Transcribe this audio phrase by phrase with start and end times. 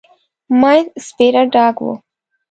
[0.61, 1.87] مينځ سپيره ډاګ و.